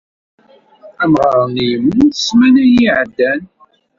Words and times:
Amɣar-nni 1.03 1.63
yemmut 1.71 2.13
ssmana-yi 2.17 2.79
iɛeddan. 2.87 3.41